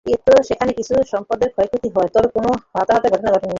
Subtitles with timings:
[0.05, 3.49] এতে সেখানে কিছু সম্পদের ক্ষয়ক্ষতি হয় তবে কোনো হতাহতের ঘটনা ঘটেনি।